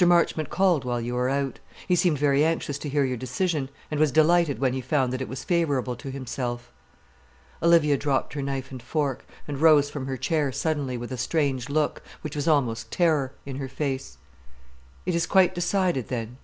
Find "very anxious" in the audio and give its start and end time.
2.17-2.79